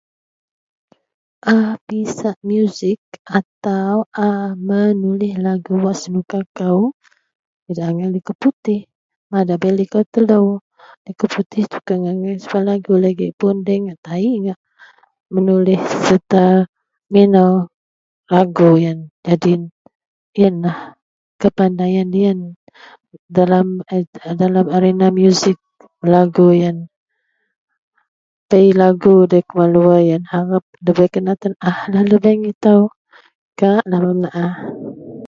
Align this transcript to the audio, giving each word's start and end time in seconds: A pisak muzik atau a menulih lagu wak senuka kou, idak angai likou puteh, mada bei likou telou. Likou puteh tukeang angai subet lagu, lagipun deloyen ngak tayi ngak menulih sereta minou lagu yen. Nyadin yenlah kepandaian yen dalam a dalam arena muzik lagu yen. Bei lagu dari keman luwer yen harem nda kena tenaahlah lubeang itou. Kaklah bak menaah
A 1.53 1.57
pisak 1.87 2.37
muzik 2.51 3.01
atau 3.39 3.95
a 4.09 4.27
menulih 4.69 5.33
lagu 5.45 5.73
wak 5.85 5.97
senuka 6.01 6.39
kou, 6.57 6.79
idak 7.69 7.87
angai 7.89 8.09
likou 8.15 8.35
puteh, 8.41 8.81
mada 9.31 9.53
bei 9.61 9.71
likou 9.79 10.03
telou. 10.13 10.45
Likou 11.05 11.27
puteh 11.33 11.63
tukeang 11.71 12.05
angai 12.11 12.35
subet 12.41 12.63
lagu, 12.69 12.93
lagipun 13.03 13.55
deloyen 13.65 13.81
ngak 13.85 13.99
tayi 14.05 14.29
ngak 14.43 14.59
menulih 15.33 15.79
sereta 16.05 16.45
minou 17.13 17.53
lagu 18.33 18.69
yen. 18.83 18.99
Nyadin 19.25 19.61
yenlah 20.41 20.77
kepandaian 21.41 22.09
yen 22.21 22.39
dalam 23.37 23.67
a 23.93 23.95
dalam 24.41 24.65
arena 24.75 25.07
muzik 25.19 25.57
lagu 26.13 26.49
yen. 26.63 26.77
Bei 28.51 28.69
lagu 28.81 29.15
dari 29.31 29.43
keman 29.47 29.71
luwer 29.73 30.01
yen 30.09 30.23
harem 30.31 30.63
nda 30.83 30.91
kena 31.13 31.33
tenaahlah 31.41 32.03
lubeang 32.09 32.43
itou. 32.51 32.81
Kaklah 33.59 33.99
bak 34.05 34.11
menaah 34.17 34.53